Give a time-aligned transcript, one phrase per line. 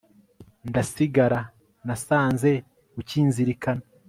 [0.69, 1.39] ndasigara,
[1.85, 2.51] nasanze
[2.99, 3.83] ukinzirikana